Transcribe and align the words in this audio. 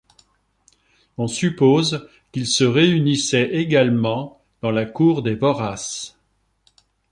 On 1.19 1.27
suppose 1.27 2.09
qu'ils 2.31 2.47
se 2.47 2.63
réunissaient 2.63 3.49
également 3.53 4.41
dans 4.63 4.71
la 4.71 4.87
cour 4.87 5.21
des 5.21 5.35
Voraces. 5.35 6.17